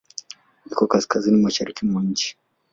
Iko 0.71 0.83
Kaskazini 0.91 1.43
mashariki 1.45 1.81
mwa 1.89 2.01
nchi. 2.09 2.29